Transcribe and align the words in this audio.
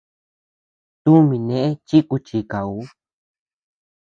Tumi 1.03 1.37
neʼe 1.47 1.69
chi 1.87 1.97
kuchikauu. 2.09 2.81